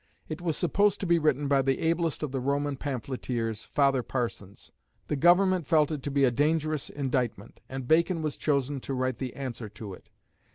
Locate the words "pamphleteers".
2.75-3.65